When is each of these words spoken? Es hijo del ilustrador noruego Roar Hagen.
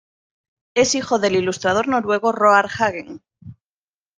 Es 0.73 0.95
hijo 0.95 1.19
del 1.19 1.35
ilustrador 1.35 1.87
noruego 1.87 2.31
Roar 2.31 2.65
Hagen. 2.65 3.21